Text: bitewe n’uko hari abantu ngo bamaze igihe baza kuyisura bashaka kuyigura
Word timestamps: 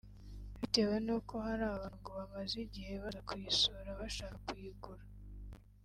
bitewe 0.59 0.95
n’uko 1.05 1.33
hari 1.45 1.63
abantu 1.73 1.95
ngo 1.99 2.09
bamaze 2.19 2.55
igihe 2.65 2.93
baza 3.03 3.19
kuyisura 3.27 3.89
bashaka 4.01 4.35
kuyigura 4.45 5.03